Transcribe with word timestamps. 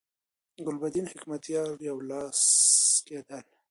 د 0.55 0.57
ګلبدین 0.65 1.05
حکمتیار 1.11 1.69
یو 1.89 1.97
لاس 2.09 2.41
کېدل. 3.07 3.45